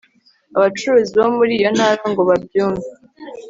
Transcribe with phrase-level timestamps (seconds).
[0.57, 2.87] abacuruzi bo muri iyo ntara ngo babyumve